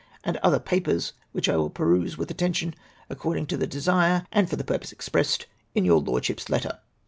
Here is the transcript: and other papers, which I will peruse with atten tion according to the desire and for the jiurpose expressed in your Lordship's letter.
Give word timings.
and 0.23 0.35
other 0.37 0.57
papers, 0.59 1.13
which 1.31 1.47
I 1.47 1.55
will 1.57 1.69
peruse 1.69 2.17
with 2.17 2.31
atten 2.31 2.53
tion 2.53 2.73
according 3.07 3.45
to 3.45 3.55
the 3.57 3.67
desire 3.67 4.25
and 4.31 4.49
for 4.49 4.55
the 4.55 4.63
jiurpose 4.63 4.91
expressed 4.91 5.45
in 5.75 5.85
your 5.85 5.99
Lordship's 6.01 6.49
letter. 6.49 6.79